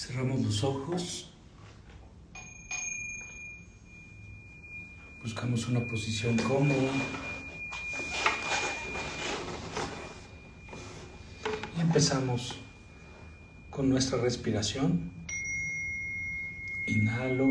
[0.00, 1.30] Cerramos los ojos.
[5.22, 6.90] Buscamos una posición cómoda.
[11.76, 12.56] Y empezamos
[13.68, 15.12] con nuestra respiración.
[16.86, 17.50] Inhalo,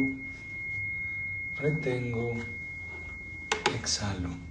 [1.56, 2.34] retengo,
[3.76, 4.49] exhalo.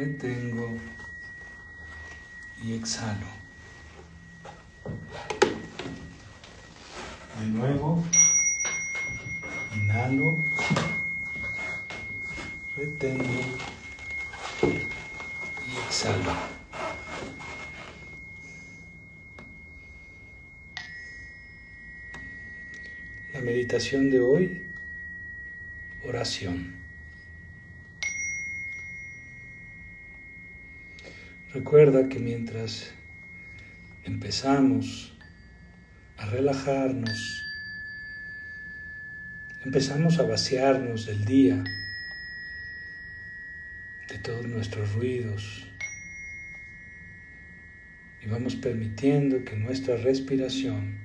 [0.00, 0.78] Retengo
[2.62, 3.26] y exhalo.
[7.38, 8.02] De nuevo,
[9.76, 10.38] inhalo,
[12.78, 13.24] retengo
[14.62, 16.32] y exhalo.
[23.34, 24.72] La meditación de hoy,
[26.04, 26.79] oración.
[31.52, 32.94] Recuerda que mientras
[34.04, 35.12] empezamos
[36.16, 37.44] a relajarnos,
[39.64, 41.64] empezamos a vaciarnos del día,
[44.08, 45.66] de todos nuestros ruidos,
[48.22, 51.00] y vamos permitiendo que nuestra respiración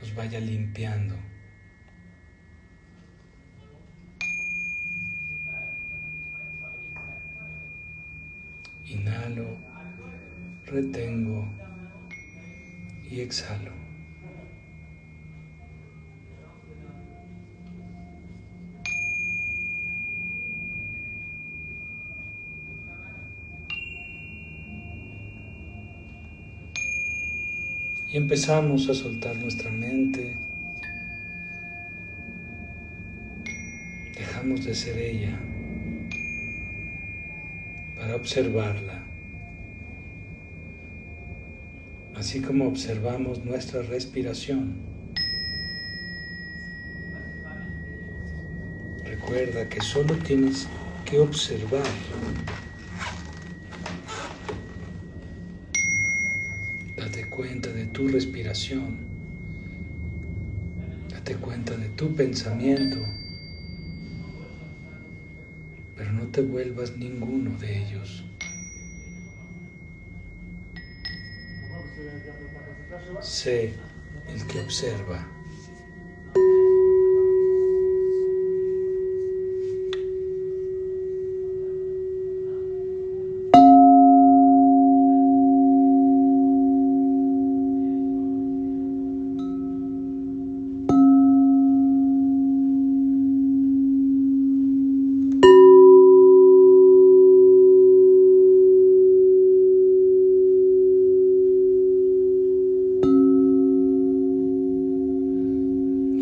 [0.00, 1.16] nos vaya limpiando.
[8.92, 9.56] Inhalo,
[10.72, 11.46] retengo
[13.10, 13.70] y exhalo.
[28.10, 30.36] Y empezamos a soltar nuestra mente.
[34.14, 35.38] Dejamos de ser ella
[37.96, 39.01] para observarla.
[42.22, 44.76] Así como observamos nuestra respiración.
[49.04, 50.68] Recuerda que solo tienes
[51.04, 51.82] que observar
[56.96, 58.98] Date cuenta de tu respiración.
[61.10, 62.98] Date cuenta de tu pensamiento.
[65.96, 68.24] Pero no te vuelvas ninguno de ellos.
[73.20, 73.74] Sé
[74.28, 75.26] el que observa.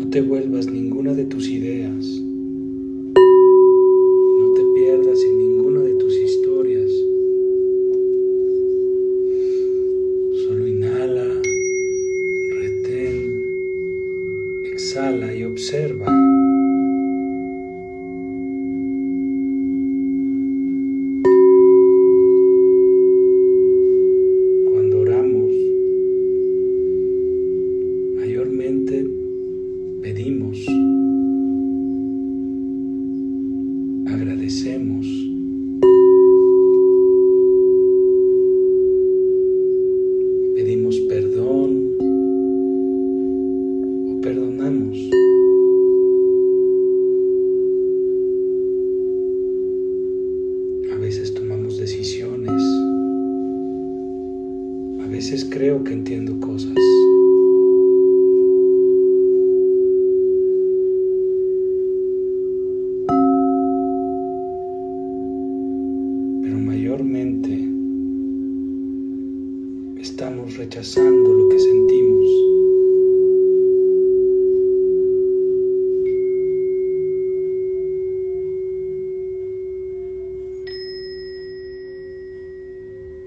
[0.11, 2.21] te vuelvas ninguna de tus ideas.
[34.51, 35.30] Agradecemos,
[70.49, 72.27] rechazando lo que sentimos.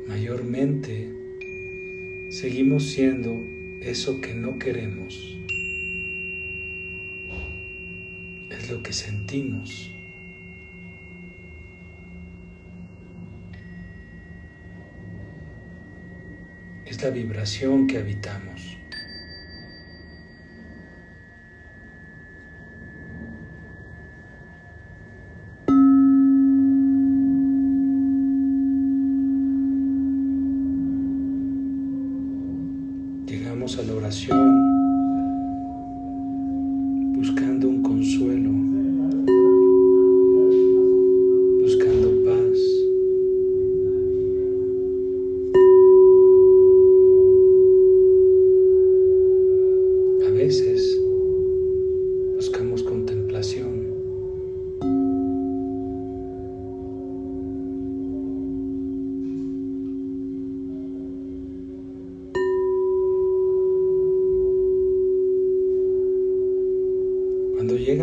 [0.08, 1.08] Mayormente
[2.30, 3.44] seguimos siendo
[3.80, 5.38] eso que no queremos.
[8.50, 9.93] Es lo que sentimos.
[17.10, 18.78] vibración que habitamos.
[33.26, 34.63] Llegamos a la oración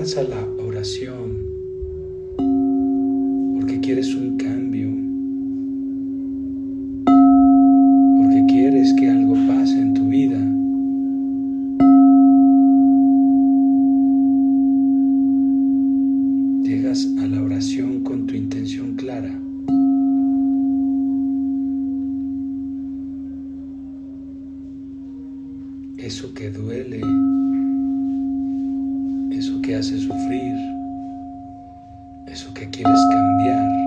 [0.01, 1.45] vengas la oración
[3.56, 4.91] porque quieres un cambio.
[32.31, 33.81] eso que quieres cambiar.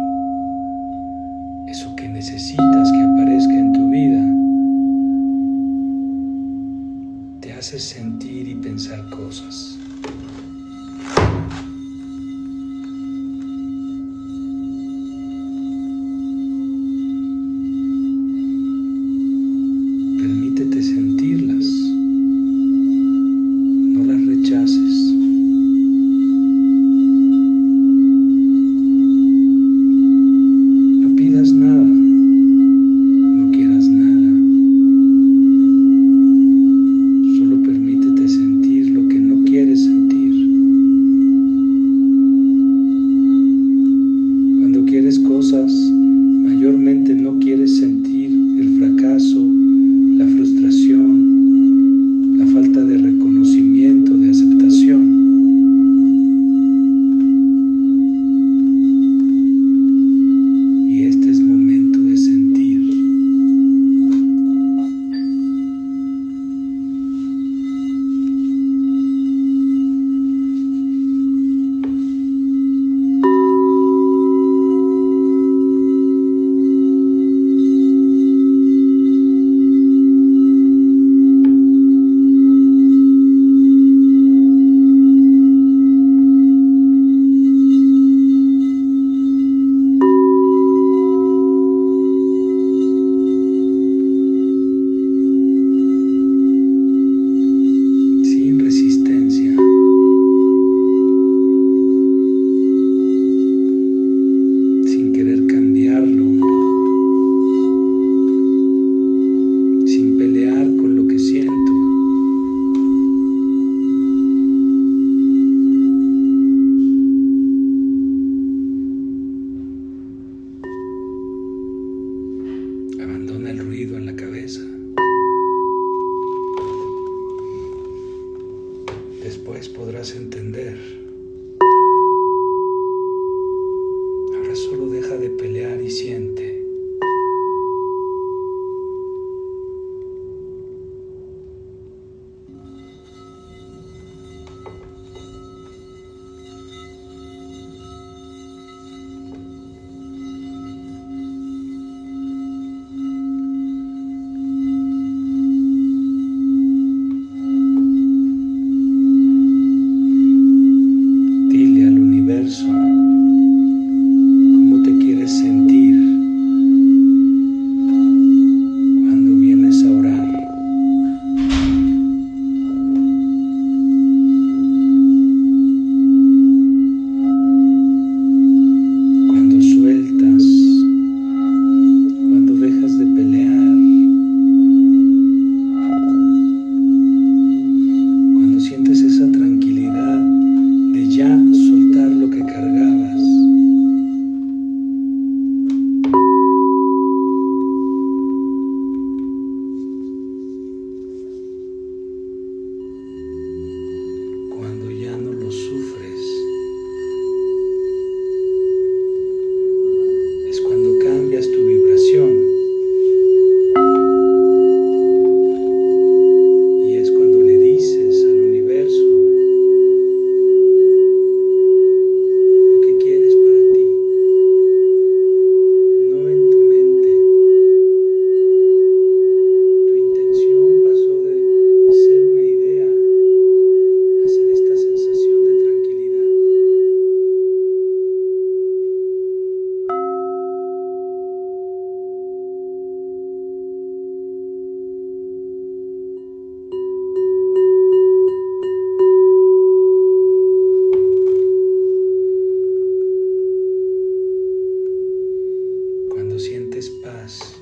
[257.02, 257.54] Paz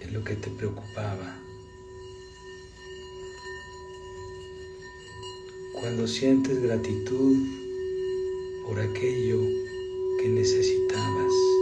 [0.00, 1.38] en lo que te preocupaba.
[5.72, 7.36] Cuando sientes gratitud
[8.66, 9.40] por aquello
[10.20, 11.53] que necesitabas.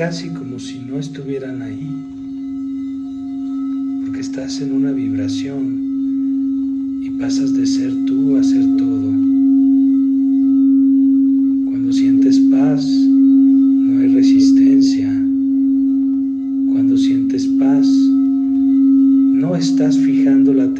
[0.00, 1.86] Casi como si no estuvieran ahí,
[4.02, 9.10] porque estás en una vibración y pasas de ser tú a ser todo.
[11.66, 15.12] Cuando sientes paz, no hay resistencia.
[16.72, 20.72] Cuando sientes paz, no estás fijando la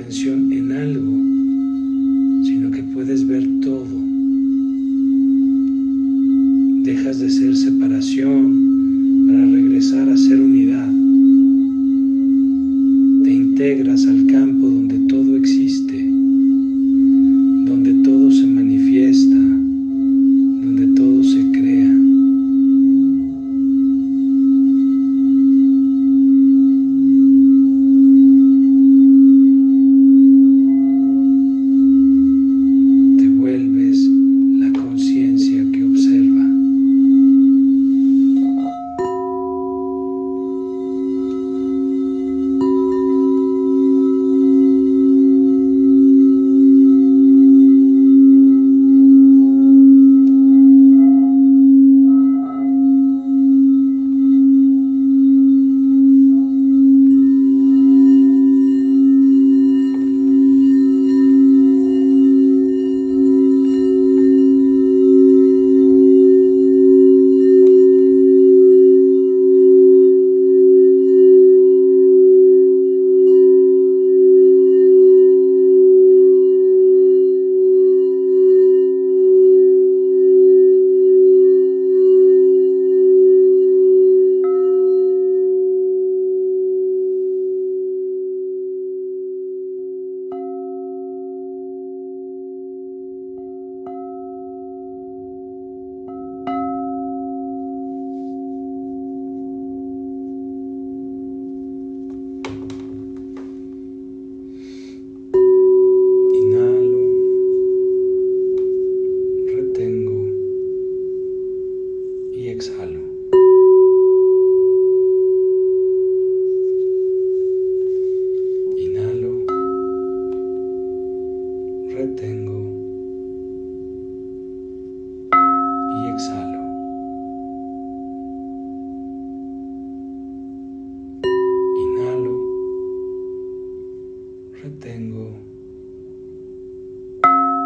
[134.62, 135.30] retengo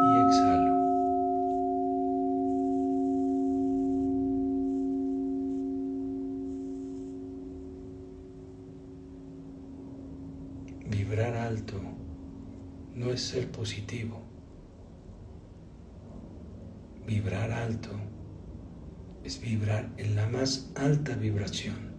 [0.03, 0.75] y exhalo.
[10.87, 11.81] Vibrar alto
[12.95, 14.21] no es ser positivo.
[17.07, 17.91] Vibrar alto
[19.25, 21.95] es vibrar en la más alta vibración.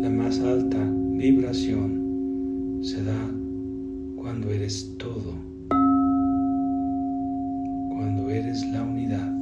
[0.00, 0.10] La
[0.40, 0.78] alta
[1.16, 3.30] vibración se da
[4.16, 5.34] cuando eres todo,
[7.90, 9.32] cuando eres la unidad,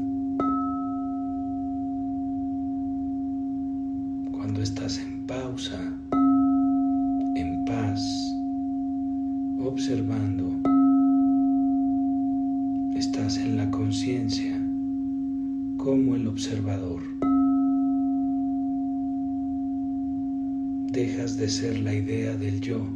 [4.33, 5.81] cuando estás en pausa,
[7.37, 8.37] en paz,
[9.65, 10.53] observando,
[12.95, 14.61] estás en la conciencia
[15.79, 17.01] como el observador.
[20.93, 22.87] Dejas de ser la idea del yo,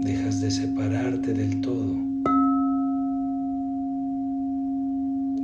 [0.00, 1.96] dejas de separarte del todo,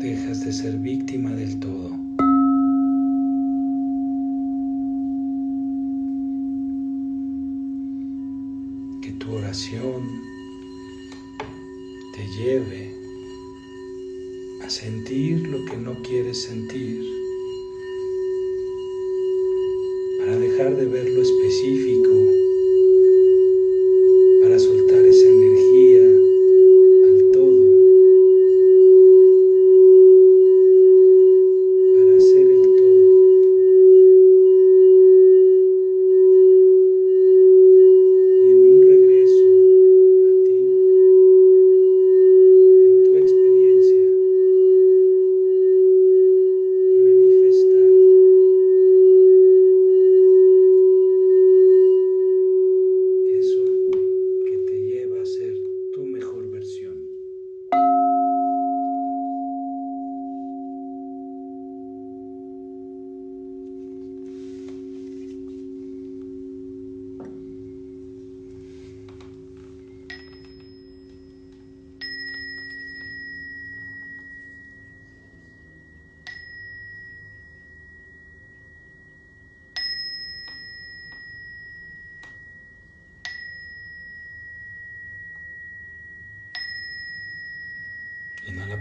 [0.01, 1.91] dejas de ser víctima del todo.
[9.01, 10.03] Que tu oración
[12.17, 12.93] te lleve
[14.67, 17.12] a sentir lo que no quieres sentir
[20.37, 22.42] dejar de ver lo específico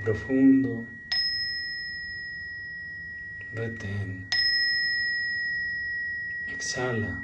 [0.03, 0.85] profundo.
[3.53, 4.27] Retén.
[6.47, 7.21] Exhala.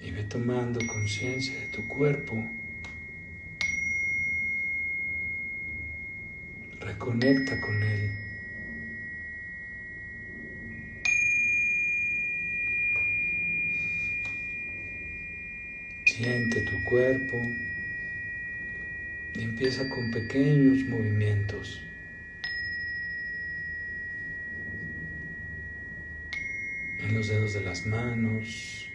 [0.00, 2.36] Y ve tomando conciencia de tu cuerpo.
[6.80, 8.27] Reconecta con él.
[16.18, 17.40] Siente tu cuerpo
[19.36, 21.80] y empieza con pequeños movimientos.
[26.98, 28.90] En los dedos de las manos,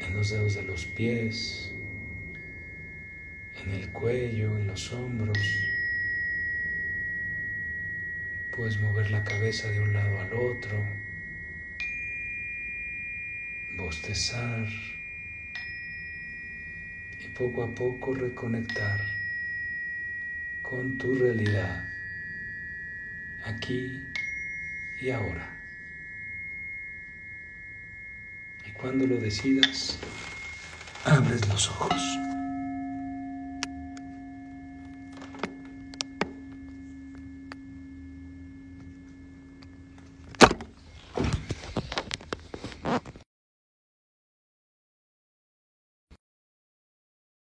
[0.00, 1.74] en los dedos de los pies,
[3.62, 5.38] en el cuello, en los hombros.
[8.56, 10.82] Puedes mover la cabeza de un lado al otro,
[13.76, 14.66] bostezar
[17.42, 19.00] poco a poco reconectar
[20.62, 21.88] con tu realidad,
[23.44, 24.00] aquí
[25.00, 25.50] y ahora.
[28.64, 29.98] Y cuando lo decidas,
[31.04, 32.31] abres los ojos.